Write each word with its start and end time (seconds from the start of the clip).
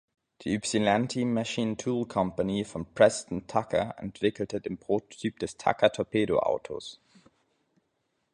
Die 0.41 0.55
Ypsilanti 0.55 1.25
Machine 1.25 1.77
Tool 1.77 2.07
Company 2.07 2.65
von 2.65 2.91
Preston 2.95 3.45
Tucker 3.45 3.93
entwickelte 3.99 4.59
den 4.59 4.79
Prototyp 4.79 5.37
des 5.37 5.57
„Tucker-Torpedo-Autos“. 5.57 6.99